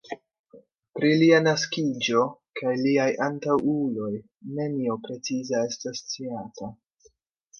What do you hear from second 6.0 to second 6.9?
sciata.